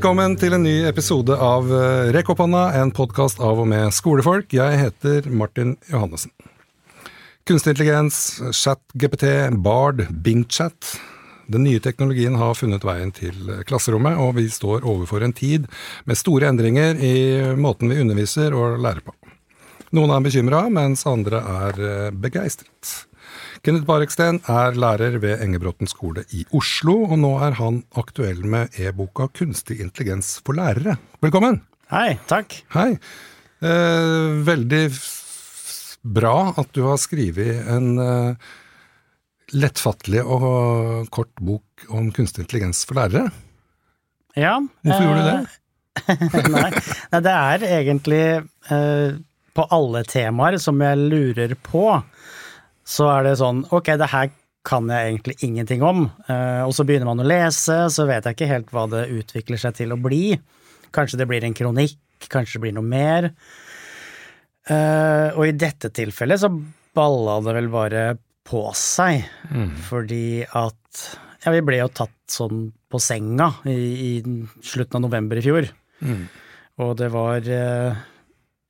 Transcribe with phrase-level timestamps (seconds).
[0.00, 3.92] Velkommen til en ny episode av eh, Rekk opp hånda, en podkast av og med
[3.92, 4.54] skolefolk.
[4.56, 6.32] Jeg heter Martin Johannessen.
[7.44, 9.26] Kunstig intelligens, chat-GPT,
[9.60, 10.94] Bard, Bing-chat.
[11.52, 15.68] Den nye teknologien har funnet veien til klasserommet, og vi står overfor en tid
[16.08, 17.14] med store endringer i
[17.60, 19.12] måten vi underviser og lærer på.
[20.00, 23.02] Noen er bekymra, mens andre er eh, begeistret.
[23.60, 28.72] Kenneth Bareksten er lærer ved Engebråten skole i Oslo, og nå er han aktuell med
[28.80, 30.94] e-boka Kunstig intelligens for lærere.
[31.20, 31.58] Velkommen!
[31.92, 32.56] Hei, takk.
[32.72, 32.94] Hei.
[33.60, 34.80] Eh, veldig
[36.16, 38.48] bra at du har skrevet en eh,
[39.52, 43.28] lettfattelig og kort bok om kunstig intelligens for lærere.
[44.40, 44.56] Ja.
[44.80, 45.40] Hvorfor gjorde du det?
[46.16, 46.68] Eh, nei,
[47.12, 48.24] nei, det er egentlig
[48.72, 49.20] eh,
[49.52, 51.90] på alle temaer som jeg lurer på
[52.90, 54.30] så er det sånn ok, det her
[54.66, 58.36] kan jeg egentlig ingenting om, uh, og så begynner man å lese, så vet jeg
[58.36, 60.34] ikke helt hva det utvikler seg til å bli.
[60.92, 63.30] Kanskje det blir en kronikk, kanskje det blir noe mer.
[64.68, 66.52] Uh, og i dette tilfellet så
[66.94, 68.04] balla det vel bare
[68.50, 69.72] på seg, mm.
[69.86, 71.04] fordi at
[71.40, 74.12] ja, vi ble jo tatt sånn på senga i, i
[74.66, 75.70] slutten av november i fjor.
[76.04, 76.24] Mm.
[76.84, 78.04] Og det var uh,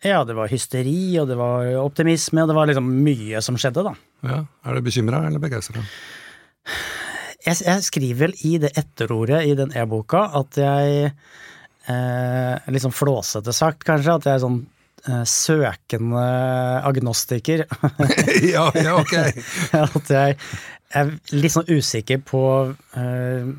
[0.00, 3.84] ja, det var hysteri, og det var optimisme, og det var liksom mye som skjedde,
[3.84, 3.94] da.
[4.24, 5.84] Ja, Er du bekymra eller begeistra?
[7.40, 12.96] Jeg, jeg, skriver vel i det etterordet i den e-boka at jeg eh, Litt sånn
[12.96, 14.58] flåsete sagt, kanskje, at jeg er sånn
[15.08, 16.26] eh, søkende
[16.88, 17.64] agnostiker.
[18.54, 19.16] ja, ja, ok.
[19.86, 20.36] at jeg
[21.00, 22.44] er litt sånn usikker på
[22.96, 23.52] eh,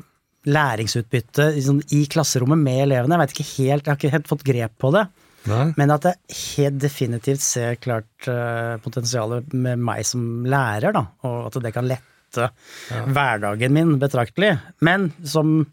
[0.46, 3.18] læringsutbytte liksom, i klasserommet med elevene.
[3.18, 5.06] Jeg vet ikke helt, jeg har ikke helt fått grep på det.
[5.50, 5.72] Nei.
[5.78, 11.48] Men at jeg helt definitivt ser klart uh, potensialet med meg som lærer, da, og
[11.48, 13.02] at det kan lette ja.
[13.10, 14.54] hverdagen min betraktelig.
[14.86, 15.64] Men som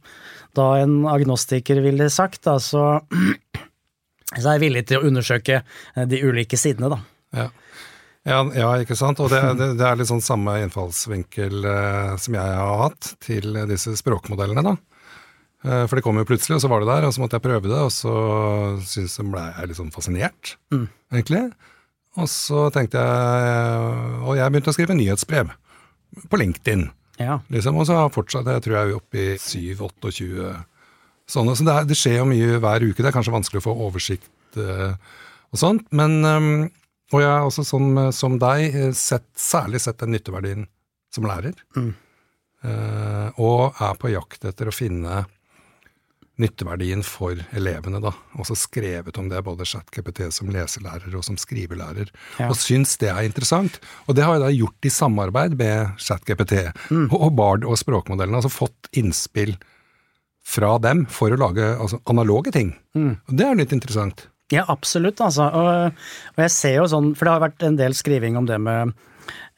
[0.57, 2.85] da en agnostiker ville sagt, da, så,
[4.33, 7.01] så er jeg villig til å undersøke eh, de ulike sidene, da.
[7.43, 7.49] Ja.
[8.27, 9.21] Ja, ja, ikke sant.
[9.23, 13.55] Og det, det, det, er litt sånn samme innfallsvinkel eh, som jeg har hatt til
[13.69, 14.75] disse språkmodellene, da.
[15.65, 17.45] Eh, for det kom jo plutselig, og så var det der, og så måtte jeg
[17.45, 18.13] prøve det, og så
[18.85, 20.85] syntes jeg ble jeg litt sånn fascinert, mm.
[21.11, 21.43] egentlig.
[22.19, 25.51] Og så tenkte jeg Og jeg begynte å skrive nyhetsbrev
[26.31, 26.87] på LinkedIn.
[27.21, 27.37] Ja.
[27.53, 30.49] Liksom, og så har fortsatt, jeg tror jeg er oppe i 7-28
[31.29, 31.55] sånne.
[31.55, 32.99] Så det, er, det, skjer jo mye hver uke.
[33.01, 34.95] Det er kanskje vanskelig å få oversikt uh,
[35.53, 35.85] og sånt.
[35.95, 36.51] Men um,
[37.13, 40.67] Og jeg har også som, som deg sett, særlig sett den nytteverdien
[41.13, 41.57] som lærer.
[41.77, 41.91] Mm.
[42.65, 45.23] Uh, og er på jakt etter å finne
[46.39, 48.13] nytteverdien for elevene, da.
[48.39, 52.11] Også skrevet om det, både ChatGPT som leselærer og som skrivelærer.
[52.39, 52.49] Ja.
[52.49, 53.79] Og syns det er interessant.
[54.07, 56.55] Og det har jeg da gjort i samarbeid med ChatGPT
[56.89, 57.09] mm.
[57.15, 58.39] og Bard og språkmodellene.
[58.41, 59.55] Altså fått innspill
[60.49, 62.73] fra dem for å lage altså, analoge ting.
[62.97, 63.13] Mm.
[63.27, 64.27] Og det er litt interessant.
[64.49, 65.45] Ja, absolutt, altså.
[65.45, 65.99] Og,
[66.33, 68.95] og jeg ser jo sånn, for det har vært en del skriving om det med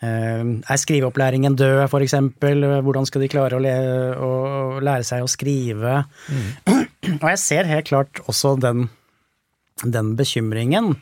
[0.01, 2.65] er skriveopplæringen død, for eksempel?
[2.81, 3.65] Hvordan skal de klare å,
[4.25, 4.31] å
[4.81, 5.99] lære seg å skrive?
[6.31, 6.47] Mm.
[7.19, 8.87] Og jeg ser helt klart også den,
[9.83, 10.95] den bekymringen.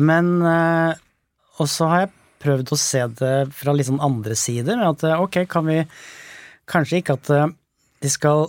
[0.00, 0.94] Men eh,
[1.60, 4.80] også har jeg prøvd å se det fra litt sånn andre sider.
[4.88, 5.82] At eh, ok, kan vi
[6.70, 7.32] kanskje ikke at
[8.00, 8.48] de skal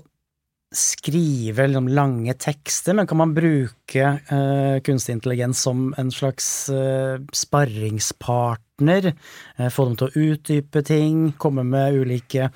[0.72, 7.20] skrive liksom, lange tekster, men kan man bruke uh, kunstig intelligens som en slags uh,
[7.36, 9.12] sparringspartner?
[9.60, 12.50] Uh, få dem til å utdype ting, komme med ulike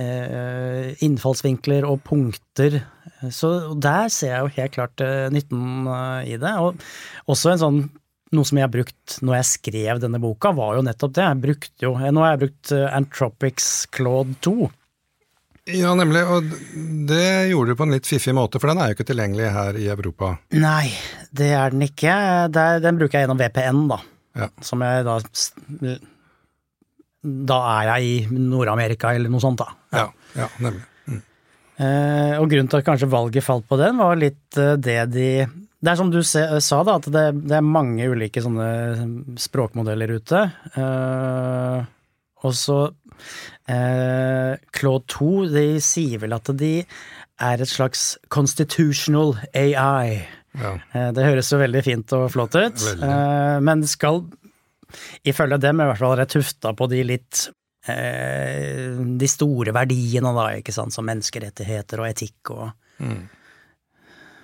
[0.00, 2.80] innfallsvinkler og punkter.
[3.28, 5.02] Så der ser jeg jo helt klart
[5.34, 5.90] nytten
[6.24, 6.52] i det.
[6.56, 6.80] Og
[7.28, 7.80] også en sånn
[8.32, 11.26] noe som jeg har brukt når jeg skrev denne boka, var jo nettopp det.
[11.26, 14.70] Jeg brukte jo, Nå har jeg brukt Antropics Claude 2.
[15.78, 16.22] Ja, nemlig.
[16.26, 16.46] Og
[17.08, 19.78] det gjorde du på en litt fiffig måte, for den er jo ikke tilgjengelig her
[19.80, 20.34] i Europa.
[20.56, 20.92] Nei,
[21.36, 22.14] det er den ikke.
[22.52, 24.00] Den bruker jeg gjennom VPN, da.
[24.38, 24.48] Ja.
[24.62, 25.16] Som jeg da
[27.20, 29.74] Da er jeg i Nord-Amerika eller noe sånt, da.
[29.92, 30.06] Ja,
[30.38, 30.84] ja, nemlig.
[31.06, 31.22] Mm.
[31.84, 35.30] Eh, og grunnen til at kanskje valget falt på den, var litt eh, det de
[35.80, 40.42] Det er som du sa, da, at det, det, er mange ulike sånne språkmodeller ute.
[40.76, 41.84] Eh,
[42.44, 42.82] og så
[43.70, 46.74] eh, Claude 2, de sier vel at de
[47.40, 50.20] er et slags constitutional AI.
[50.58, 50.74] Ja.
[50.92, 52.84] Eh, det høres jo veldig fint og flott ut.
[52.92, 54.24] Eh, men skal
[55.26, 57.44] ifølge dem i hvert fall være tufta på de litt
[57.88, 62.66] eh, de store verdiene, da, ikke sant, som menneskerettigheter og etikk og
[63.02, 63.20] mm.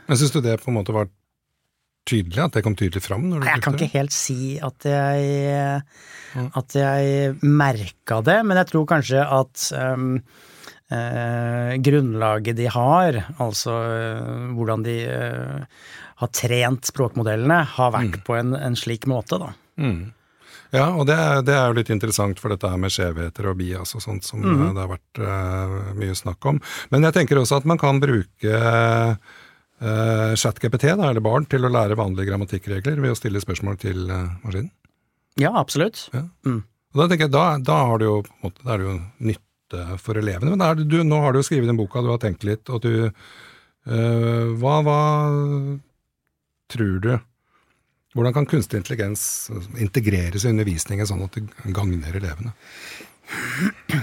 [0.06, 1.08] Men syns du det på en måte var
[2.06, 2.40] tydelig?
[2.44, 3.28] At det kom tydelig fram?
[3.30, 5.82] når du Jeg kan ikke helt si at jeg,
[6.60, 10.18] at jeg merka det, men jeg tror kanskje at um,
[10.90, 15.86] eh, grunnlaget de har, altså eh, hvordan de eh,
[16.22, 19.52] har trent språkmodellene, har vært på en, en slik måte, da.
[19.76, 20.12] Mm.
[20.74, 23.58] Ja, og det er, det er, jo litt interessant for dette her med skjevheter og
[23.60, 24.64] bias og sånt som mm.
[24.74, 26.58] det har vært uh, mye snakk om.
[26.90, 28.62] Men jeg tenker også at man kan bruke
[29.82, 34.32] uh, ChatGPT, eller barn, til å lære vanlige grammatikkregler ved å stille spørsmål til uh,
[34.44, 34.72] maskinen.
[35.40, 36.06] Ja, absolutt.
[36.14, 36.24] Ja.
[36.48, 36.62] Mm.
[36.94, 38.88] Og da tenker jeg, da, da, har du jo, på en måte, da er det
[38.88, 38.96] jo
[39.32, 40.54] nytte for elevene.
[40.54, 42.84] Men er, du, nå har du jo skrevet den boka, du har tenkt litt, og
[42.86, 43.10] du
[43.86, 45.00] hva, hva
[46.72, 47.12] tror du
[48.16, 52.54] hvordan kan kunstig intelligens integreres i undervisningen sånn at det gagner elevene?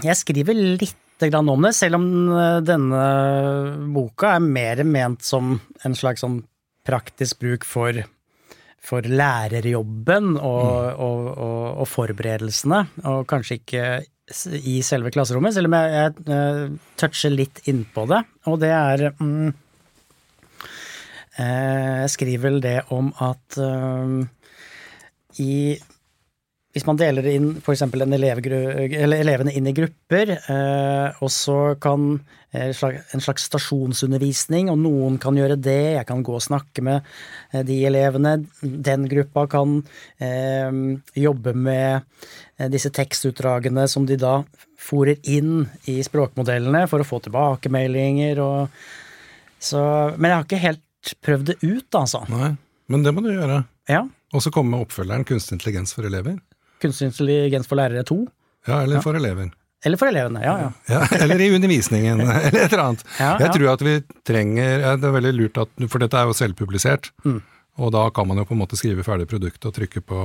[0.03, 0.99] Jeg skriver litt
[1.31, 3.03] om det, selv om eh, denne
[3.95, 6.41] boka er mer ment som en slags sånn
[6.83, 8.01] praktisk bruk for,
[8.83, 11.03] for lærerjobben og, mm.
[11.07, 13.85] og, og, og, forberedelsene, og kanskje ikke
[14.63, 18.23] i selve klasserommet, selv om jeg, jeg, jeg toucher litt innpå det.
[18.51, 19.51] Og det er mm,
[21.33, 24.21] Eh, jeg skriver vel det om at uh,
[25.41, 25.79] i
[26.73, 27.83] hvis man deler inn f.eks.
[27.85, 32.15] elevene inn i grupper, eh, og så kan
[32.49, 37.05] eh, en slags stasjonsundervisning, og noen kan gjøre det, jeg kan gå og snakke med
[37.53, 39.81] eh, de elevene, den gruppa kan
[41.19, 44.37] jobbe med disse tekstutdragene som de da
[44.79, 48.83] fòrer inn i språkmodellene for å få tilbakemeldinger og
[49.63, 49.79] så
[50.17, 52.23] Men jeg har ikke helt prøvd det ut, altså.
[52.31, 52.49] Nei,
[52.91, 53.61] men det må du gjøre.
[53.87, 54.01] Ja.
[54.35, 56.35] Og så kommer oppfølgeren kunstig intelligens for elever.
[56.83, 58.21] Kunstig intelligens for lærere 2.
[58.67, 59.51] Ja, eller for elever.
[59.83, 60.69] Eller for elevene, ja, ja.
[60.87, 63.01] ja eller i undervisningen, eller et eller annet.
[63.19, 66.37] Ja, jeg tror at vi trenger Det er veldig lurt at For dette er jo
[66.37, 67.11] selvpublisert.
[67.27, 67.41] Mm.
[67.81, 70.17] Og da kan man jo på en måte skrive ferdig produktet og trykke på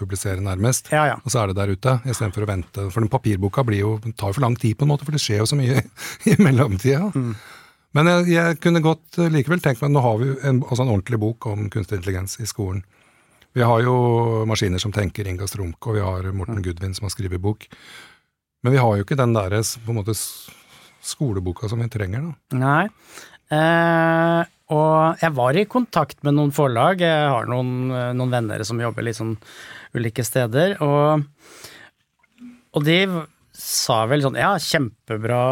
[0.00, 0.88] publisere nærmest.
[0.92, 1.16] Ja, ja.
[1.20, 2.86] Og så er det der ute, istedenfor å vente.
[2.94, 5.20] For den papirboka blir jo, tar jo for lang tid, på en måte, for det
[5.20, 5.82] skjer jo så mye
[6.32, 7.10] i mellomtida.
[7.12, 7.34] Mm.
[7.92, 10.94] Men jeg, jeg, kunne godt eh, likevel tenkt meg Nå har vi en, altså en
[10.94, 12.80] ordentlig bok om kunstig intelligens i skolen.
[13.52, 13.94] Vi har jo
[14.48, 16.62] maskiner som tenker, Inga Strumke, og vi har Morten.
[16.64, 17.66] Gudvin som har skrevet bok.
[18.62, 20.14] Men vi har jo ikke den derre på en måte
[21.02, 22.58] skoleboka som vi trenger, da.
[22.62, 22.84] Nei.
[23.52, 27.02] Eh, og jeg var i kontakt med noen forlag.
[27.04, 29.34] Jeg har noen, eh, noen venner som jobber litt sånn
[29.98, 30.78] ulike steder.
[30.80, 31.26] Og,
[32.72, 33.00] og de
[33.52, 35.42] sa vel sånn ja, kjempebra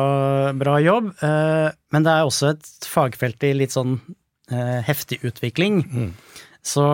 [0.57, 3.99] bra jobb, eh, men det er også et fagfelt i litt sånn
[4.49, 5.83] eh, heftig utvikling.
[5.85, 6.15] Mm.
[6.65, 6.87] Så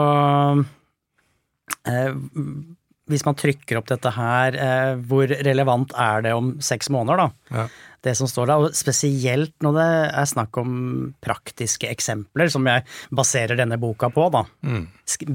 [3.06, 7.58] hvis man trykker opp dette her, eh, hvor relevant er det om seks måneder, da?
[7.58, 7.66] Ja.
[8.06, 9.86] Det som står der, og spesielt når det
[10.22, 10.72] er snakk om
[11.22, 12.82] praktiske eksempler, som jeg
[13.14, 14.42] baserer denne boka på, da.
[14.66, 14.84] Mm.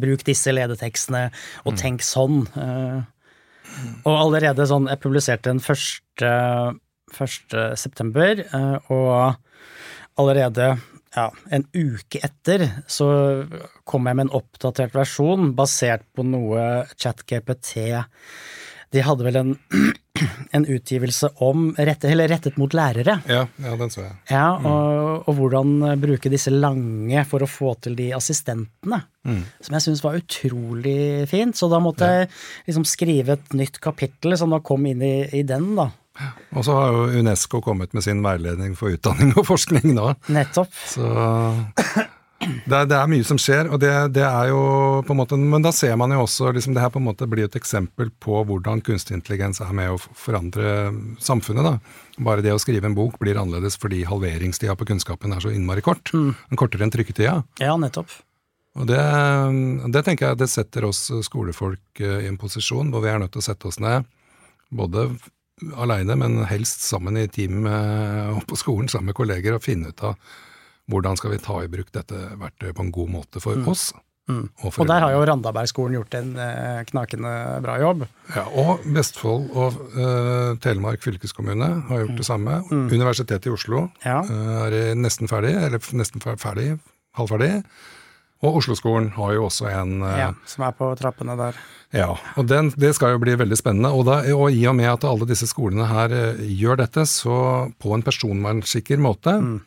[0.04, 1.30] Bruk disse ledetekstene,
[1.64, 1.80] og mm.
[1.80, 2.44] tenk sånn.
[2.60, 3.00] Eh,
[4.04, 6.32] og allerede sånn Jeg publiserte den første,
[7.16, 9.40] første september, eh, og
[10.20, 10.74] allerede
[11.16, 13.08] ja, en uke etter så
[13.88, 17.76] kom jeg med en oppdatert versjon basert på noe ChatGPT
[18.92, 19.52] De hadde vel en
[20.52, 23.18] en utgivelse om rett, rettet mot lærere.
[23.30, 24.16] Ja, ja, den så jeg.
[24.30, 24.68] Ja, mm.
[24.68, 29.02] og, og, hvordan bruke disse lange for å få til de assistentene.
[29.28, 29.42] Mm.
[29.62, 31.58] Som jeg syns var utrolig fint.
[31.58, 32.22] Så da måtte ja.
[32.22, 32.32] jeg
[32.70, 35.92] liksom skrive et nytt kapittel som da kom inn i, i den, da.
[36.52, 40.12] Og så har jo Unesco kommet med sin veiledning for utdanning og forskning nå.
[40.32, 40.74] Nettopp.
[40.92, 41.08] Så
[42.42, 44.62] det er, det er, mye som skjer, og det, det, er jo
[45.06, 47.28] på en måte Men da ser man jo også liksom Det her på en måte
[47.30, 50.90] blir et eksempel på hvordan kunstig intelligens er med å forandre
[51.22, 51.68] samfunnet.
[51.68, 52.02] da.
[52.26, 55.86] Bare det å skrive en bok blir annerledes fordi halveringstida på kunnskapen er så innmari
[55.86, 56.14] kort.
[56.14, 56.34] Mm.
[56.58, 57.38] Kortere enn trykketida.
[57.62, 58.12] Ja, nettopp.
[58.80, 59.02] Og det,
[59.92, 63.34] det, tenker jeg det setter oss skolefolk eh, i en posisjon hvor vi er nødt
[63.36, 64.08] til å sette oss ned,
[64.72, 65.10] både
[65.78, 70.06] aleine, men helst sammen i team og på skolen sammen med kolleger, og finne ut
[70.06, 70.16] av
[70.92, 73.68] hvordan skal vi ta i bruk dette verktøyet på en god måte for mm.
[73.72, 73.92] oss?
[74.30, 74.44] Mm.
[74.62, 77.32] Og, og, der har jo Randabergskolen gjort en eh, knakende
[77.64, 78.06] bra jobb.
[78.36, 82.20] Ja, Og Vestfold og uh, Telemark fylkeskommune har gjort mm.
[82.20, 82.60] det samme.
[82.70, 82.86] Mm.
[82.94, 84.22] Universitetet i Oslo ja.
[84.22, 86.76] uh, er nesten ferdig, eller nesten ferdig,
[87.18, 87.52] halvferdig.
[88.42, 91.60] Og Oslo-skolen har jo også en uh, Ja, Som er på trappene der.
[91.94, 93.92] Ja, og den, det skal jo bli veldig spennende.
[93.94, 97.36] Og, da, og, i og med at alle disse skolene her gjør dette, så
[97.82, 99.60] på en personvernsikker måte, mm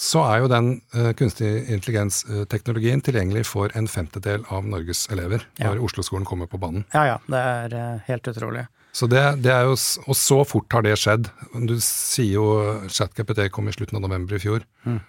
[0.00, 5.68] så er jo den uh, kunstig intelligens-teknologien tilgjengelig for en femtedel av Norges elever ja.
[5.68, 6.86] når Oslo-skolen kommer på banen.
[6.94, 7.18] Ja, ja.
[7.30, 8.66] Det er uh, helt utrolig.
[8.94, 9.74] Så det, det, er jo,
[10.06, 11.30] Og så fort har det skjedd.
[11.66, 12.46] Du sier jo
[12.86, 14.66] ChatGPT kom i slutten av november i fjor.
[14.86, 15.00] Mm.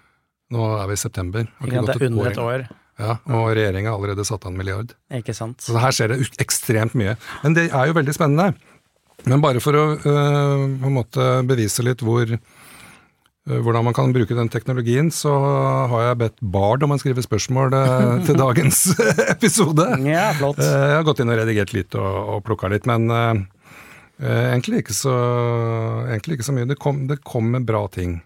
[0.55, 1.47] Nå er vi i september.
[1.67, 2.65] Ja, det er under et år.
[2.95, 4.93] Ja, Og regjeringa har allerede satt av en milliard.
[5.11, 5.59] Ikke sant.
[5.65, 7.17] Så her skjer det ekstremt mye.
[7.43, 8.53] Men det er jo veldig spennende.
[9.27, 14.13] Men bare for å øh, på en måte bevise litt hvor, øh, hvordan man kan
[14.15, 15.33] bruke den teknologien, så
[15.91, 18.85] har jeg bedt Bard om å skrive spørsmål øh, til dagens
[19.33, 19.89] episode.
[20.07, 20.61] Ja, flott.
[20.63, 23.41] Eh, Jeg har gått inn og redigert litt og, og plukka litt, men eh,
[24.21, 25.15] eh, egentlig, ikke så,
[26.13, 26.69] egentlig ikke så mye.
[26.71, 28.21] Det kom, det kommer bra ting.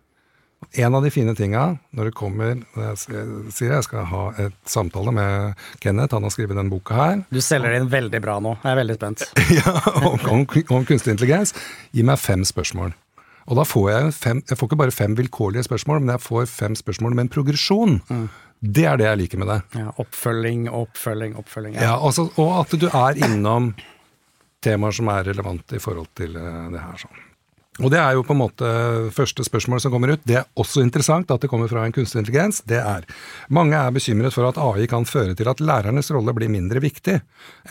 [0.78, 1.64] En av de fine tinga
[1.96, 3.26] når det kommer når jeg
[3.56, 7.40] sier jeg skal ha et samtale med Kenneth, han har skrevet den boka her, Du
[7.42, 8.58] selger den veldig bra nå.
[8.64, 9.24] Jeg er veldig spent.
[9.60, 11.56] ja, om, om, om kunstig intelligens,
[11.96, 12.94] gi meg fem spørsmål.
[13.50, 16.50] Og da får jeg fem, jeg får ikke bare fem vilkårlige spørsmål, men jeg får
[16.52, 17.96] fem spørsmål med en progresjon.
[18.60, 19.60] Det er det jeg liker med det.
[19.80, 21.80] Ja, oppfølging, oppfølging, oppfølging.
[21.80, 23.72] Ja, altså, og at du er innom
[24.62, 27.00] temaer som er relevante i forhold til eh, det her.
[27.00, 27.26] Sånn.
[27.80, 28.70] Og det er jo på en måte
[29.16, 30.24] første spørsmål som kommer ut.
[30.28, 32.62] Det er også interessant at det kommer fra en kunstig intelligens.
[32.68, 33.08] Det er
[33.56, 37.20] mange er bekymret for at AI kan føre til at lærernes rolle blir mindre viktig.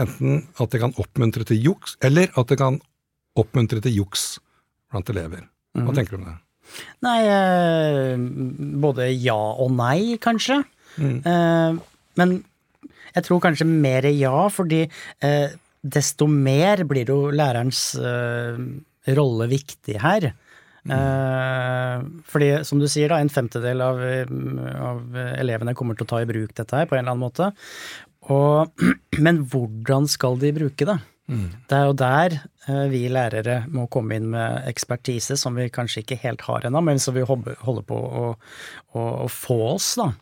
[0.00, 2.80] Enten at det kan oppmuntre til juks, eller at det kan
[3.38, 4.38] oppmuntre til juks
[4.88, 5.44] blant elever.
[5.78, 6.38] Hva tenker du om det?
[7.04, 8.16] Nei, eh,
[8.82, 10.62] både ja og nei, kanskje.
[10.98, 11.20] Mm.
[11.20, 11.78] Eh,
[12.20, 12.36] men
[13.14, 14.82] jeg tror kanskje mer ja, fordi
[15.24, 17.92] eh, desto mer blir jo lærerens
[19.16, 20.32] rolle viktig her.
[20.88, 22.22] Mm.
[22.24, 24.30] fordi, som du sier, da, en femtedel av, eh,
[24.80, 27.50] av elevene kommer til å ta i bruk dette her på en eller annen måte.
[28.32, 28.72] Og,
[29.24, 30.96] men hvordan skal de bruke det?
[31.28, 36.00] Det er jo der eh, vi lærere må komme inn med ekspertise som vi kanskje
[36.00, 38.30] ikke helt har ennå, men som vi holder på å,
[38.96, 40.14] å, å få oss, da.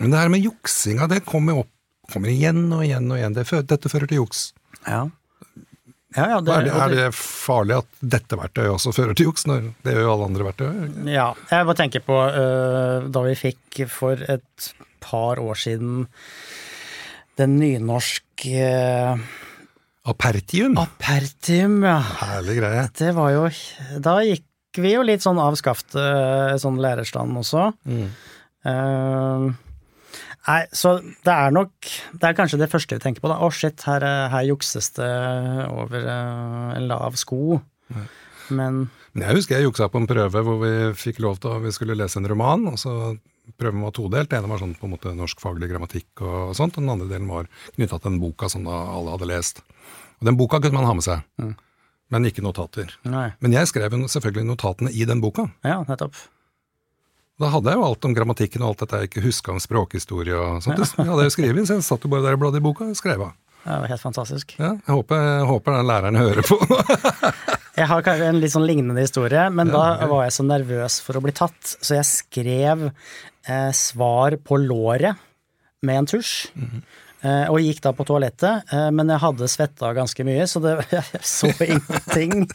[0.00, 1.74] Men det her med juksinga, det kommer opp
[2.12, 3.36] kommer igjen og igjen og igjen.
[3.36, 4.50] Det, dette fører til juks.
[4.86, 5.06] Ja.
[6.16, 9.44] Ja, ja, det, Er det, er det- farlig at dette verktøyet også fører til juks?
[9.46, 10.70] Når det gjør jo alle andre verktøy.
[11.12, 14.70] Ja, jeg bare tenker på uh, da vi fikk for et
[15.04, 16.06] par år siden
[17.38, 18.64] den nynorske
[19.12, 19.20] uh,
[20.08, 20.78] Apertium.
[20.80, 21.98] Apertium, ja.
[22.22, 22.86] Herlig greie.
[22.96, 23.42] Det var jo
[24.00, 24.44] Da gikk
[24.80, 27.68] vi jo litt sånn av skaftet, uh, sånn lærerstand også.
[28.68, 29.48] Eh,
[30.48, 31.70] nei, så det er nok
[32.18, 33.36] Det er kanskje det første vi tenker på, da.
[33.44, 35.08] Å, shit, her, er- her jukses det
[35.68, 37.60] over eh, en lav sko.
[38.50, 41.60] Men Men jeg husker jeg juksa på en prøve hvor vi fikk lov til å
[41.62, 42.66] vi skulle lese en roman.
[42.72, 42.94] og så
[43.58, 44.28] Prøven var todelt.
[44.28, 46.76] Den ene var sånn på en måte norskfaglig grammatikk og sånt.
[46.76, 49.62] og Den andre delen var knytta til den boka som da alle hadde lest.
[50.20, 51.22] Og Den boka kunne man ha med seg,
[52.12, 52.92] men ikke notater.
[53.08, 53.30] nei.
[53.40, 55.46] Men jeg skrev selvfølgelig notatene i den boka.
[55.64, 56.14] Ja, nettopp.
[57.38, 60.34] Da hadde jeg jo alt om grammatikken og alt dette jeg ikke huska om språkhistorie
[60.34, 60.80] og sånt.
[60.82, 62.98] jeg hadde jo skrevet, så jeg satt jo bare der og bladde i boka og
[62.98, 63.36] skrev av.
[63.62, 64.54] Det var helt fantastisk.
[64.58, 66.58] Ja, jeg håper, jeg håper den læreren hører på.
[67.78, 71.14] Jeg har kanskje en litt sånn lignende historie, men da var jeg så nervøs for
[71.14, 75.14] å bli tatt, så jeg skrev eh, svar på låret
[75.86, 76.32] med en tusj.
[77.22, 80.72] eh, og gikk da på toalettet, eh, men jeg hadde svetta ganske mye, så det,
[80.96, 82.48] jeg så ingenting.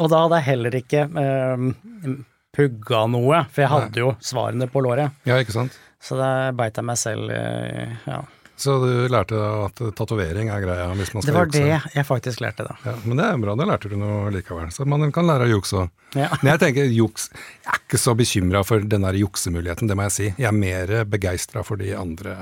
[0.00, 2.18] og da hadde jeg heller ikke eh,
[2.56, 5.12] pugga noe, for jeg hadde jo svarene på låret.
[5.28, 5.76] ja, ikke sant?
[6.00, 8.20] Så da beit jeg meg selv eh, ja.
[8.58, 11.60] Så du lærte at tatovering er greia hvis man Det skal var jukse?
[11.62, 12.74] det jeg faktisk lærte, da.
[12.86, 14.70] Ja, men det er bra, da lærte du noe likevel.
[14.74, 15.92] Så man kan lære å jukse òg.
[16.18, 16.26] Ja.
[16.42, 20.06] Men jeg tenker juks Jeg er ikke så bekymra for den der juksemuligheten, det må
[20.08, 20.26] jeg si.
[20.40, 22.34] Jeg er mer begeistra for de andre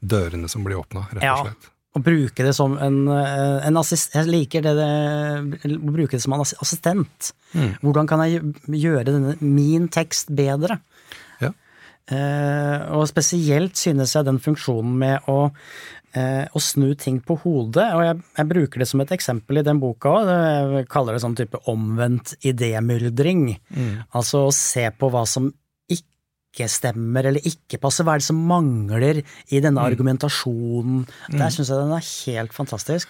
[0.00, 1.70] dørene som blir åpna, rett og slett.
[1.90, 4.12] Å bruke det som en, eh, en assist...
[4.14, 7.32] Jeg liker det, det å bruke det som en assistent.
[7.50, 7.80] assistent.
[7.82, 8.44] Hvordan kan jeg
[8.78, 10.78] gjøre denne, min tekst bedre?
[11.42, 11.50] Ja.
[12.14, 15.50] Eh, og spesielt synes jeg den funksjonen med å,
[16.14, 19.66] eh, å snu ting på hodet, og jeg, jeg bruker det som et eksempel i
[19.66, 23.48] den boka òg, jeg kaller det sånn type omvendt idémyldring.
[24.14, 25.50] Altså å se på hva som
[26.50, 31.06] ikke stemmer eller ikke passer, hva er det som mangler i denne argumentasjonen.
[31.30, 33.08] Der syns jeg den er helt fantastisk.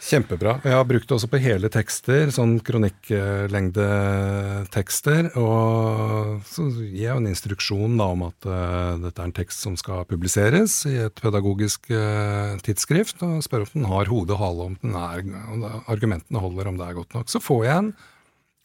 [0.00, 0.64] Kjempebra.
[0.64, 5.28] Jeg har brukt det også på hele tekster, sånn kronikklengdetekster.
[5.36, 9.76] Og så gir jeg en instruksjon da om at uh, dette er en tekst som
[9.76, 14.70] skal publiseres i et pedagogisk uh, tidsskrift, og spør om den har hode og hale,
[14.70, 15.20] om, den er,
[15.52, 17.28] om argumentene holder, om det er godt nok.
[17.28, 17.92] Så får jeg en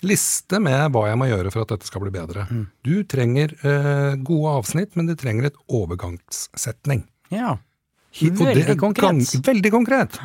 [0.03, 2.43] liste med hva jeg må gjøre for at dette skal bli bedre.
[2.83, 7.05] Du trenger eh, gode avsnitt, men du trenger et overgangssetning.
[7.33, 7.57] Ja.
[8.19, 9.05] Det Veldig konkret.
[9.07, 10.19] Gang, veldig konkret.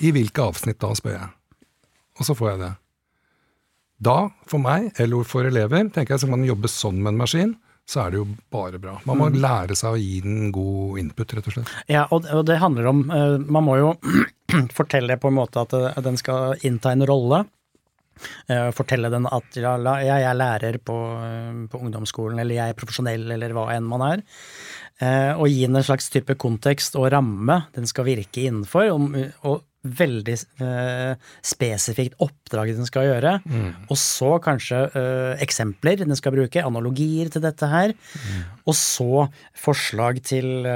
[0.00, 1.28] I hvilke avsnitt da, spør jeg.
[2.20, 2.70] Og så får jeg det.
[4.00, 7.50] Da, for meg, eller for elever, tenker jeg skal man jobbe sånn med en maskin,
[7.90, 8.94] så er det jo bare bra.
[9.04, 9.20] Man Mm.
[9.20, 11.72] må lære seg å gi den god input, rett og slett.
[11.90, 13.90] Ja, og, det handler om eh, Man må jo
[14.78, 17.44] fortelle på en måte at eh, den skal innta en rolle.
[18.50, 22.78] Eh, Fortelle den at ja, jeg er lærer på, eh, på ungdomsskolen, eller jeg er
[22.78, 24.22] profesjonell, eller hva enn man er.
[25.00, 29.16] Eh, Og gi den en slags type kontekst og ramme den skal virke innenfor, og,
[29.48, 30.34] og veldig
[31.40, 33.30] spesifikt oppdraget den skal gjøre.
[33.88, 34.82] Og så kanskje
[35.40, 37.94] eksempler den skal bruke, analogier til dette her.
[38.68, 39.24] Og så
[39.56, 40.68] forslag til,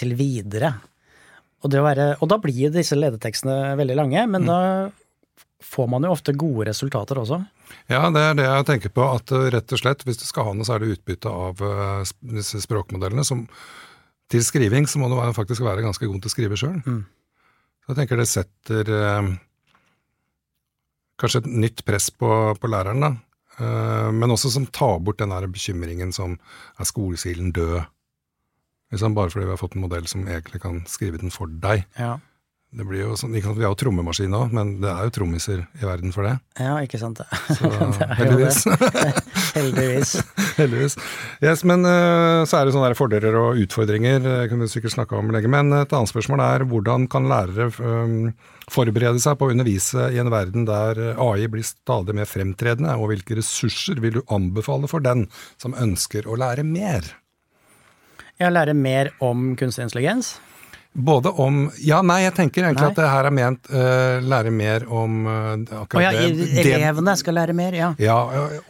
[0.00, 0.72] til videre.
[1.60, 4.58] Og, være, og da blir disse ledetekstene veldig lange, men da
[5.64, 7.40] får man jo ofte gode resultater også.
[7.90, 9.06] Ja, det er det jeg tenker på.
[9.16, 11.64] At uh, rett og slett, hvis du skal ha noe særlig utbytte av
[12.04, 13.46] sp- disse språkmodellene som,
[14.32, 16.78] til skriving, så må du faktisk være ganske god til å skrive sjøl.
[16.84, 17.02] Mm.
[17.84, 19.32] Så jeg tenker det setter eh,
[21.20, 23.10] kanskje et nytt press på, på læreren, da.
[23.60, 26.38] Eh, men også som tar bort den der bekymringen som
[26.80, 27.82] er skolesilen død?
[28.94, 31.84] Liksom bare fordi vi har fått en modell som egentlig kan skrive den for deg.
[31.98, 32.16] Ja,
[32.74, 35.84] Det blir jo sånn, Vi har jo trommemaskin òg, men det er jo trommiser i
[35.86, 36.32] verden for det.
[36.58, 37.26] ja ikke sant det.
[37.56, 38.08] Så Det er jo det.
[38.18, 38.64] heldigvis.
[39.54, 40.14] Heldigvis.
[40.58, 40.96] Heldigvis.
[41.44, 44.96] Yes, men eh, så er det sånne der fordeler og utfordringer, jeg kunne vi sikkert
[44.96, 45.50] snakka om lenge.
[45.54, 48.16] Men et annet spørsmål er hvordan kan lærere eh,
[48.74, 53.12] forberede seg på å undervise i en verden der AI blir stadig mer fremtredende, og
[53.12, 55.28] hvilke ressurser vil du anbefale for den
[55.62, 57.06] som ønsker å lære mer?
[58.42, 60.34] Ja, lære mer om kunstig intelligens.
[60.94, 62.90] Både om Ja, nei, jeg tenker egentlig Nei.
[62.92, 66.62] at det her er ment uh, lære mer om uh, akkurat oh, ja, det.
[66.62, 67.88] elevene skal lære mer, ja.
[67.98, 68.16] Ja,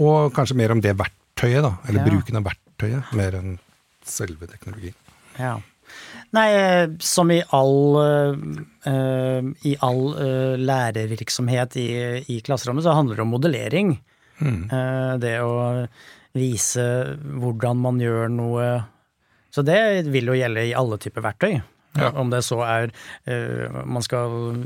[0.01, 1.75] og kanskje mer om det verktøyet, da.
[1.89, 2.09] Eller Ja.
[2.09, 3.59] bruken av verktøyet, mer enn
[4.09, 4.97] selve teknologien.
[5.39, 5.59] ja.
[6.35, 6.49] Nei,
[6.99, 7.77] som i all,
[8.91, 9.39] eh,
[9.71, 11.87] i all uh, lærervirksomhet i,
[12.27, 13.93] i klasserommet, så handler det om modellering.
[14.43, 15.87] Eh, det å
[16.35, 16.85] vise
[17.39, 18.65] hvordan man gjør noe
[19.55, 21.61] Så det vil jo gjelde i alle typer verktøy.
[21.99, 22.11] Ja.
[22.19, 22.93] Om det så er
[23.29, 24.65] uh, man skal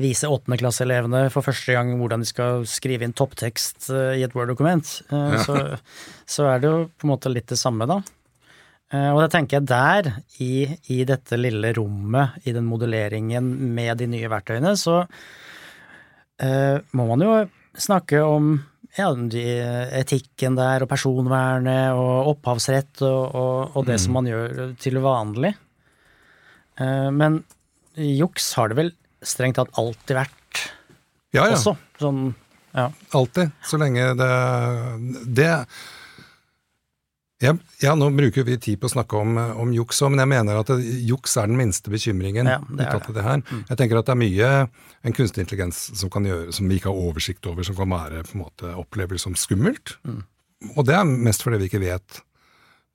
[0.00, 4.90] vise åttendeklasseelevene for første gang hvordan de skal skrive inn topptekst uh, i et Word-dokument,
[5.08, 5.56] eh, så,
[6.36, 8.02] så er det jo på en måte litt det samme, da.
[8.86, 10.08] Og da tenker jeg der,
[10.38, 10.62] i,
[10.94, 15.00] i dette lille rommet, i den modelleringen med de nye verktøyene, så
[16.94, 17.32] må man jo
[17.82, 18.52] snakke om
[18.96, 19.10] ja,
[19.98, 25.56] etikken der, og personvernet, og opphavsrett, og, og, og det som man gjør til vanlig.
[26.80, 27.42] Eh, men
[27.96, 28.90] juks har det vel
[29.24, 30.64] strengt tatt alltid vært
[31.34, 31.54] Ja, ja.
[31.56, 31.76] også.
[32.00, 32.34] Sånn,
[32.76, 32.90] ja.
[33.16, 33.54] Alltid.
[33.64, 34.32] Så lenge det
[35.36, 35.52] Det
[37.44, 37.52] ja,
[37.84, 40.56] ja, nå bruker vi tid på å snakke om, om juks òg, men jeg mener
[40.56, 42.48] at det, juks er den minste bekymringen.
[42.48, 43.12] Ja, det er det.
[43.18, 43.42] det her.
[43.68, 44.48] Jeg tenker at det er mye
[45.04, 48.22] en kunstig intelligens som kan gjøre, som vi ikke har oversikt over, som kan være
[48.24, 49.98] på en måte oppleves som skummelt.
[50.72, 52.22] Og det er mest fordi vi ikke vet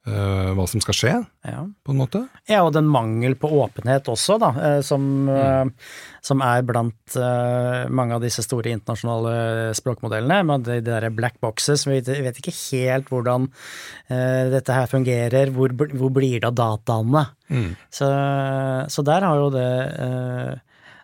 [0.08, 1.14] eh, hva som skal skje,
[1.48, 1.62] ja.
[1.86, 2.24] på en måte.
[2.50, 5.66] Ja, og den mangel på åpenhet også, da, eh, som, uh,
[6.26, 10.42] som er blant uh, mange av disse store internasjonale språkmodellene.
[10.48, 11.86] Med de, de der black boxes.
[11.90, 13.48] Vi vet, ikke helt hvordan
[14.10, 15.52] dette her fungerer.
[15.56, 17.26] Hvor, hvor blir det av dataene?
[17.94, 18.08] Så,
[18.92, 19.70] så der har jo det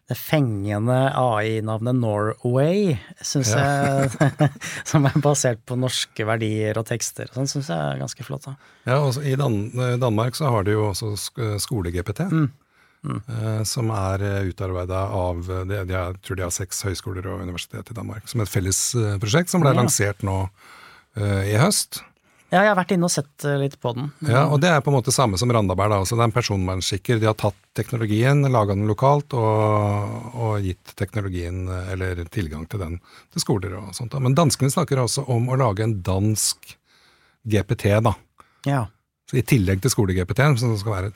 [0.08, 4.08] det fengende AI-navnet Norway, syns jeg,
[4.89, 8.48] som er basert på norske verdier og tekster, sånn syns jeg er ganske flott.
[8.48, 8.54] da.
[8.88, 9.58] Ja, og I Dan
[10.00, 11.12] Danmark så har de jo også
[11.60, 17.43] skole-GPT, eh, som er utarbeida av de, de, Jeg tror de har seks høyskoler og
[17.43, 19.82] universitet i Danmark, som et felles eh, prosjekt som ble Ja.
[19.82, 20.39] lansert nå
[21.20, 22.02] eh, i høst.
[22.47, 24.07] Ja, jeg har vært inne og sett eh, litt på den.
[24.23, 25.91] Ja, og Det er på en måte samme som Randaberg.
[25.91, 27.19] da, altså Det er en personvernsikker.
[27.19, 32.83] De har tatt teknologien, laga den lokalt og, og gitt teknologien, eh, eller tilgang til
[32.83, 32.97] den,
[33.36, 34.15] til skoler og sånt.
[34.15, 34.23] da.
[34.23, 36.77] Men danskene snakker også om å lage en dansk
[37.47, 38.15] GPT, da.
[38.67, 38.86] Ja.
[39.27, 41.15] Så I tillegg til skole-GPT-en, som skal være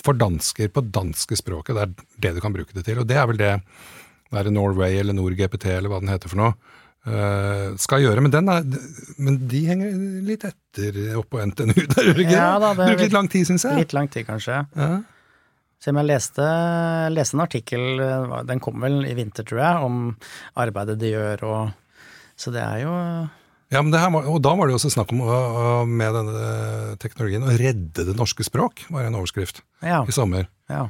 [0.00, 1.76] for dansker på danske språket.
[1.76, 3.02] Det er det du kan bruke det til.
[3.02, 3.54] Og det er vel det
[4.30, 6.54] det er Norway eller NorGPT eller hva den heter for noe,
[7.80, 8.20] skal gjøre.
[8.20, 8.66] Men, den er,
[9.18, 9.94] men de henger
[10.26, 12.30] litt etter oppå NTNU der, Jørgen.
[12.34, 13.78] Ja da, det er Bruker litt lang tid, syns jeg.
[13.86, 14.60] Litt lang tid, kanskje.
[14.76, 14.90] Ja.
[15.80, 16.46] Selv om jeg leste,
[17.16, 20.00] leste en artikkel, eh, den kom vel i vinter, tror jeg, om
[20.60, 21.70] arbeidet de gjør og
[22.40, 22.92] Så det er jo
[23.70, 26.96] Ja, men det her, og da var det jo også snakk om å- med denne
[26.98, 30.02] teknologien å redde det norske språk, var en overskrift Ja.
[30.04, 30.48] i sommer.
[30.68, 30.88] Ja,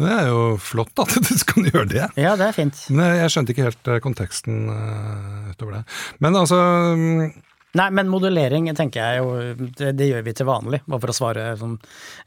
[0.00, 2.06] Det er jo flott at du kan gjøre det.
[2.18, 2.78] ja det er fint.
[2.90, 5.82] Men jeg skjønte ikke helt eh, konteksten eh, utover det.
[6.24, 6.60] Men altså
[6.98, 7.26] mm,
[7.74, 9.30] Nei, men modellering tenker jeg jo
[9.66, 11.72] Det, det gjør vi til vanlig, bare for å svare sånn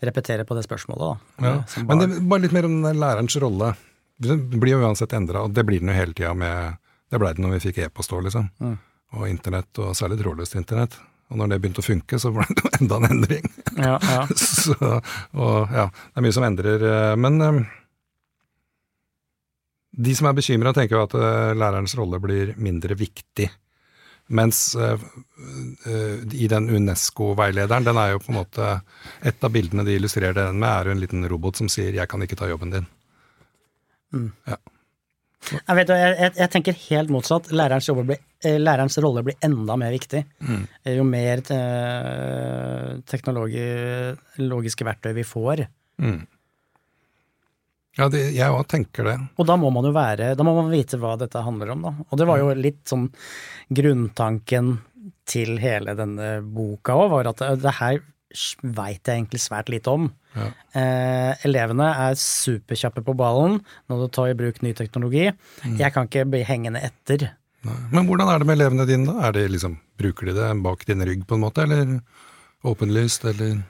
[0.04, 1.46] Repetere på det spørsmålet, da.
[1.48, 1.84] ja.
[1.88, 3.72] Men det, bare litt mer om lærerens rolle.
[4.18, 6.80] Det blir jo uansett endra, og det blir den jo hele tida med
[7.12, 8.50] Det blei det når vi fikk e-post òg, liksom.
[8.60, 8.76] Mm.
[9.16, 10.98] Og internett, og særlig trådløst internett.
[11.28, 13.48] Og når det begynte å funke, så ble det enda en endring.
[13.76, 14.22] ja, ja.
[14.38, 14.76] Så,
[15.36, 16.86] og ja, det er mye som endrer.
[16.88, 17.60] eh, Men eh,
[20.08, 23.50] De som er bekymra, tenker jo at uh, lærerens rolle blir mindre viktig.
[24.28, 24.76] Mens
[26.36, 28.66] i den UNESCO-veilederen, den er jo på en måte
[29.24, 32.10] Et av bildene de illustrerer den med, er jo en liten robot som sier 'jeg
[32.12, 32.90] kan ikke ta jobben din'.
[34.14, 34.32] Mm.
[34.46, 34.58] Ja.
[35.48, 37.52] Jeg, vet, jeg, jeg, tenker helt motsatt.
[37.56, 38.20] Lærerens, blir,
[38.60, 40.24] lærerens, rolle blir enda mer viktig.
[40.44, 40.64] Mm.
[40.98, 41.44] Jo mer
[43.08, 45.64] teknologiske verktøy vi får.
[46.04, 46.26] Mm.
[47.98, 49.16] Ja, det, jeg òg tenker det.
[49.42, 51.94] Og da må man jo være Da må man vite hva dette handler om, da.
[52.12, 53.08] Og det var jo litt sånn
[53.74, 54.76] grunntanken
[55.28, 58.00] til hele denne boka òg, var at det her
[58.62, 60.10] veit jeg egentlig svært lite om.
[60.38, 60.48] Ja.
[60.78, 65.28] Eh, elevene er superkjappe på ballen når du tar i bruk ny teknologi.
[65.64, 65.78] Mm.
[65.82, 67.32] Jeg kan ikke bli hengende etter.
[67.68, 67.80] Nei.
[67.92, 69.28] Men hvordan er det med elevene dine, da?
[69.28, 71.98] Er de liksom, bruker de det bak din rygg, på en måte, eller
[72.68, 73.64] åpenlyst, eller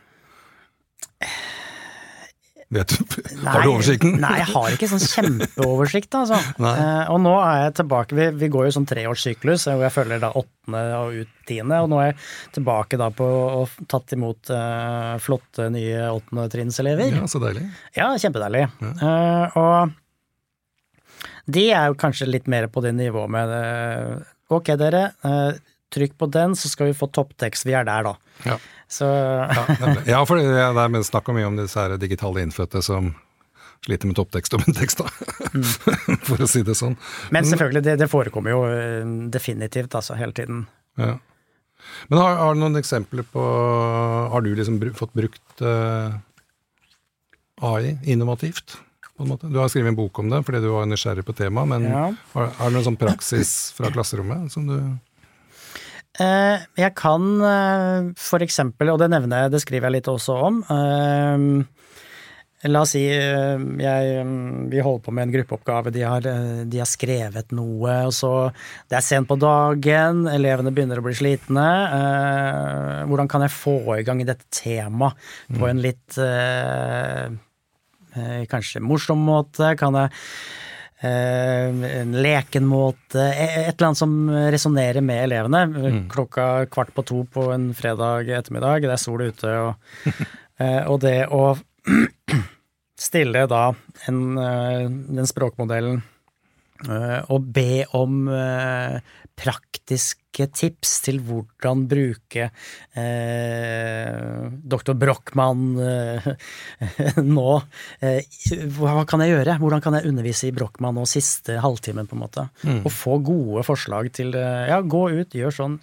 [2.68, 3.04] Vet du,
[3.40, 4.18] nei, Har du oversikten?
[4.20, 6.40] Nei, jeg har ikke sånn kjempeoversikt, altså.
[6.68, 10.20] Eh, og nå er jeg tilbake, vi, vi går jo sånn treårssyklus, og jeg følger
[10.20, 11.80] da åttende og ut tiende.
[11.86, 12.18] Og nå er jeg
[12.58, 17.16] tilbake da på og tatt imot uh, flotte nye åttendetrinnselever.
[17.22, 17.64] Ja, så deilig.
[17.96, 18.66] Ja, kjempedeilig.
[18.84, 18.92] Ja.
[19.00, 19.80] Uh, og
[21.56, 25.10] de er jo kanskje litt mer på det nivået med uh, Ok, dere.
[25.94, 27.66] Trykk på den, så skal vi få topptekst.
[27.68, 28.42] Vi er der, da.
[28.46, 28.58] Ja.
[28.92, 33.14] Så ja, ja, for det er snakk mye om disse her digitale innfødte som
[33.86, 35.12] sliter med topptekst og bunntekst, da.
[35.54, 35.66] Mm.
[36.28, 36.98] for å si det sånn.
[37.36, 38.62] Men selvfølgelig, det, det forekommer jo
[39.34, 40.66] definitivt, altså, hele tiden.
[41.00, 41.16] Ja.
[42.10, 43.42] Men har, har, du noen eksempler på
[44.34, 46.18] Har du liksom br fått brukt uh,
[47.64, 48.80] AI innovativt?
[49.18, 49.50] på en måte?
[49.50, 52.04] Du har skrevet en bok om det fordi du var nysgjerrig på temaet, men ja.
[52.36, 54.78] har, er det noen sånn praksis fra klasserommet som du
[56.18, 60.62] Jeg kan uh, for eksempel, og det nevner jeg, det skriver jeg litt også om
[62.66, 64.22] La oss si jeg,
[64.72, 66.26] vi holder på med en gruppeoppgave, de har,
[66.66, 68.50] de har, skrevet noe, og så
[68.90, 71.68] Det er sent på dagen, elevene begynner å bli slitne.
[72.00, 75.14] Eh, hvordan kan jeg få i gang dette temaet
[75.54, 77.30] på en litt eh,
[78.50, 79.76] kanskje morsom måte?
[79.78, 80.18] Kan jeg eh,
[81.06, 84.16] en leken måte, et eller annet som
[84.54, 85.62] resonnerer med elevene.
[85.70, 86.00] Mm.
[86.10, 90.24] Klokka kvart på to på en fredag ettermiddag, det er sol ute, og,
[90.90, 91.44] og det å
[93.08, 93.68] stille da
[94.10, 94.24] en,
[95.20, 96.02] den språkmodellen
[97.30, 98.28] og be om
[100.38, 102.50] praktiske tips til hvordan bruke
[102.94, 106.28] eh, doktor Brochmann eh,
[107.24, 107.62] nå.
[108.02, 108.22] Eh,
[108.78, 109.58] hva kan jeg gjøre?
[109.60, 112.48] Hvordan kan jeg undervise i Brochmann nå siste halvtimen, på en måte?
[112.64, 112.84] Mm.
[112.86, 115.80] Og få gode forslag til Ja, gå ut, gjør sånn.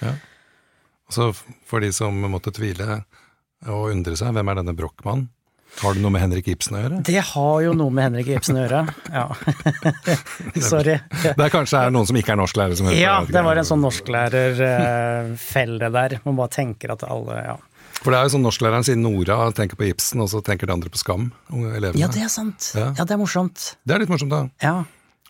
[0.00, 0.14] Ja.
[1.08, 1.32] Altså,
[1.66, 3.04] for de som måtte tvile
[3.66, 5.28] og undre seg, hvem er denne Brochmann?
[5.78, 6.96] Har det noe med Henrik Ibsen å gjøre?
[7.06, 8.80] Det har jo noe med Henrik Ibsen å gjøre,
[9.14, 9.26] ja.
[10.72, 10.96] Sorry.
[11.22, 13.68] Det er kanskje er noen som ikke er norsklærer som hører Ja, det var en
[13.68, 16.10] sånn norsklærerfelle der.
[16.26, 17.56] Man bare tenker at alle ja.
[17.98, 20.74] For det er jo sånn norsklæreren sier Nora tenker på Ibsen, og så tenker de
[20.76, 21.24] andre på Skam.
[21.50, 21.98] elevene.
[21.98, 22.70] Ja, det er sant.
[22.76, 22.92] Ja.
[22.94, 23.02] ja.
[23.02, 23.58] det er morsomt.
[23.82, 24.44] Det er litt morsomt, da.
[24.62, 24.76] Ja.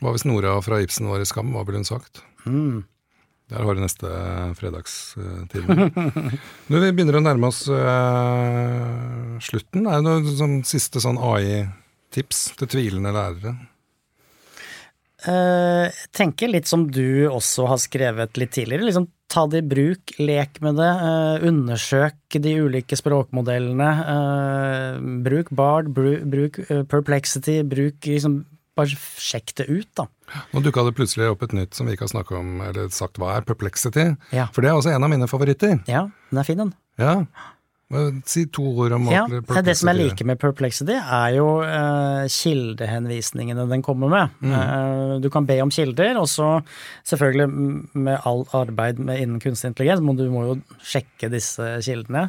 [0.03, 2.23] Hva hvis Nora fra Ibsen var i Skam, hva ville hun sagt?
[2.45, 2.85] Mm.
[3.49, 4.09] Der har du neste
[4.59, 5.89] fredagstime.
[6.69, 12.43] Nå, vi begynner å nærme oss uh, slutten, er det noe sånn, siste sånn AI-tips
[12.61, 13.55] til tvilende lærere?
[15.25, 18.85] Jeg uh, tenker litt som du også har skrevet litt tidligere.
[18.87, 23.91] liksom Ta det i bruk, lek med det, uh, undersøk de ulike språkmodellene.
[25.25, 26.61] bruk Bard, bruk, bruk
[26.93, 28.43] Perplexity, bruk liksom
[28.79, 30.07] bare sjekk det ut, da.
[30.55, 33.21] Nå dukka det plutselig opp et nytt som vi ikke har snakka om, eller sagt
[33.21, 34.11] hva er, Perplexity.
[34.35, 34.49] Ja.
[34.55, 35.79] For det er også en av mine favoritter.
[35.91, 36.75] Ja, den er fin, den.
[37.01, 37.23] Ja.
[38.29, 39.65] Si to ord om ja, Perplexity.
[39.65, 44.35] Det som jeg liker med Perplexity, er jo uh, kildehenvisningene den kommer med.
[44.45, 44.53] Mm.
[44.53, 46.59] Uh, du kan be om kilder, og så
[47.09, 47.49] selvfølgelig
[47.97, 52.29] med all arbeid med innen kunstig intelligens, men du må jo sjekke disse kildene.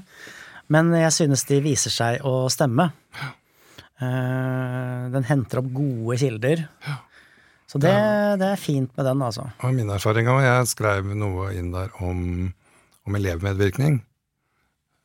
[0.72, 2.92] Men jeg synes de viser seg å stemme.
[3.20, 3.34] Ja.
[4.00, 6.66] Uh, den henter opp gode kilder.
[6.86, 6.98] Ja.
[7.70, 7.92] Så det,
[8.42, 9.46] det, er fint med den, altså.
[9.62, 10.42] Og min erfaring òg.
[10.42, 12.48] Jeg skrev noe inn der om,
[13.06, 14.00] om elevmedvirkning.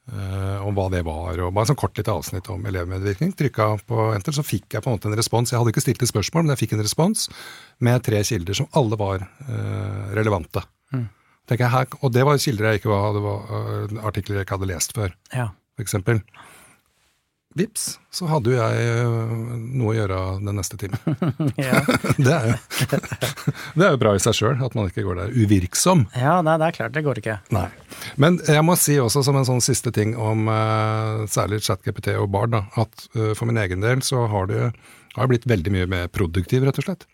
[0.04, 3.30] Uh, om hva det var, og bare sånn kort lite avsnitt om elevmedvirkning.
[3.37, 5.52] Trykka på enter, så fikk jeg på en måte en respons.
[5.52, 7.26] Jeg hadde ikke stilt et spørsmål, men jeg fikk en respons
[7.85, 10.64] med tre kilder som alle var uh, relevante.
[10.92, 11.07] Mm.
[11.61, 14.70] Her, og det var kilder jeg ikke var, det var uh, artikler jeg ikke hadde
[14.72, 15.50] lest før, ja.
[15.76, 16.20] for eksempel.
[17.55, 19.05] Vips, så hadde jo jeg
[19.79, 20.99] noe å gjøre den neste timen.
[22.25, 22.57] Det, er jo,
[23.79, 26.07] det er jo bra i seg sjøl, at man ikke går der uvirksom.
[26.19, 27.38] ja nei, det er klart, det går ikke.
[27.55, 27.69] Nei.
[28.21, 32.29] Men jeg må si også som en sånn siste ting om eh, særlig ChatGPT og
[32.35, 34.62] Bard, da, at eh, for min egen del så har det
[35.14, 37.07] har jeg blitt veldig mye mer produktiv, rett og slett.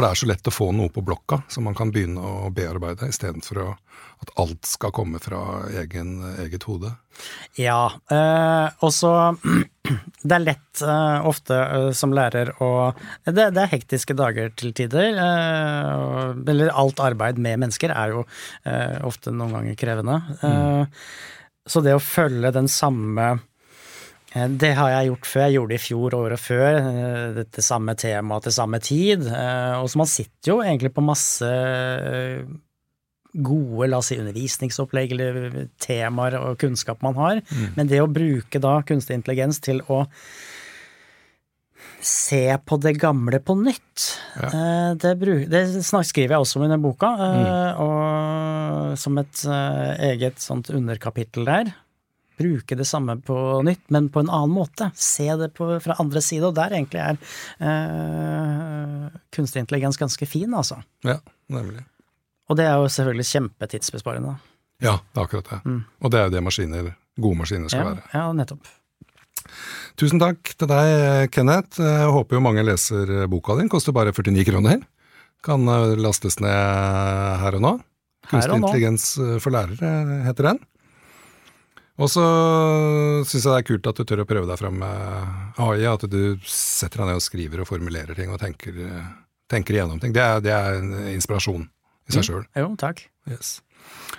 [0.00, 2.48] For det er så lett å få noe på blokka som man kan begynne å
[2.56, 5.40] bearbeide, istedenfor at alt skal komme fra
[5.76, 6.94] egen, eget hode.
[7.60, 9.10] Ja, eh, og så
[10.24, 12.70] Det er lett eh, ofte eh, som lærer å
[13.28, 15.20] det, det er hektiske dager til tider.
[15.20, 18.24] Eh, eller alt arbeid med mennesker er jo
[18.64, 20.16] eh, ofte noen ganger krevende.
[20.40, 21.04] Eh,
[21.68, 23.34] Så det å følge den samme
[24.32, 25.42] det har jeg gjort før.
[25.48, 26.76] Jeg gjorde det i fjor, året før.
[26.78, 29.26] eh, Dette samme temaet til samme tid.
[29.26, 32.44] Eh, Og så man sitter jo egentlig på masse eh,
[33.34, 37.42] gode, la oss si, undervisningsopplegg eller temaer og kunnskap man har.
[37.76, 40.04] Men det å bruke da kunstig intelligens til å
[42.00, 44.06] se på det gamle på nytt,
[44.40, 44.48] Ja.
[44.48, 47.80] eh, det, bruk, det skriver jeg også om i den boka, mm.
[47.84, 51.74] og som et eh, eget sånt underkapittel der.
[52.40, 54.86] Bruke det samme på nytt, men på en annen måte.
[54.96, 57.18] Se det på, fra andre side, og der egentlig er
[57.90, 60.80] eh, kunstig intelligens ganske fin, altså.
[61.06, 61.18] Ja,
[61.52, 61.84] nemlig.
[62.50, 64.36] Og det er jo selvfølgelig kjempetidsbesparende.
[64.82, 65.60] Ja, det er akkurat det.
[66.00, 66.88] Og det er jo det maskiner,
[67.20, 68.06] gode maskiner skal Ja, være.
[68.16, 68.70] ja, nettopp.
[70.00, 71.80] Tusen takk til deg, Kenneth.
[71.82, 73.68] Jeg håper jo mange leser boka din.
[73.72, 74.80] Koster bare 49 kroner.
[75.44, 76.50] Kan eh, lastes ned
[77.44, 77.74] her og nå.
[78.30, 79.06] Kunstig intelligens
[79.42, 80.60] for lærere heter den.
[82.00, 82.24] Og så
[83.28, 85.84] syns jeg det er kult at du tør å prøve deg fram med AI.
[85.90, 88.78] At du setter deg ned og skriver og formulerer ting og tenker,
[89.52, 90.14] tenker igjennom ting.
[90.16, 91.66] Det er, det er en inspirasjon
[92.08, 92.46] i seg sjøl.
[92.56, 93.04] Jo, takk.
[93.30, 93.58] Yes.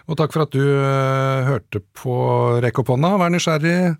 [0.10, 2.15] Og takk for at du eh, hørte på
[2.63, 3.96] Rekk opp hånda, vær nysgjerrig.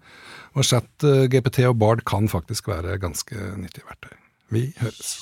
[0.58, 4.18] Og chat, eh, GPT og Bard kan faktisk være ganske nyttige verktøy.
[4.52, 5.16] Vi høres.